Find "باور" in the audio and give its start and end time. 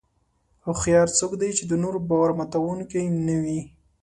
2.09-2.31